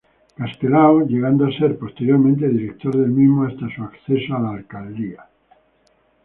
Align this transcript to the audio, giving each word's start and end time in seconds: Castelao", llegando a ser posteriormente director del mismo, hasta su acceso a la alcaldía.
Castelao", 0.35 1.05
llegando 1.05 1.45
a 1.45 1.51
ser 1.51 1.77
posteriormente 1.77 2.49
director 2.49 2.97
del 2.97 3.11
mismo, 3.11 3.43
hasta 3.43 3.69
su 3.75 3.83
acceso 3.83 4.35
a 4.35 4.39
la 4.39 4.49
alcaldía. 4.53 5.27